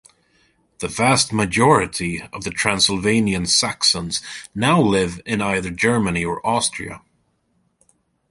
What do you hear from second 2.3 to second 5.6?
of the Transylvanian Saxons now live in